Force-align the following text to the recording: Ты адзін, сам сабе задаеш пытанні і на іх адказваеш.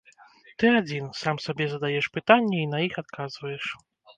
Ты 0.61 0.69
адзін, 0.79 1.05
сам 1.19 1.37
сабе 1.45 1.67
задаеш 1.73 2.05
пытанні 2.17 2.57
і 2.63 2.69
на 2.73 2.79
іх 2.89 2.93
адказваеш. 3.07 3.65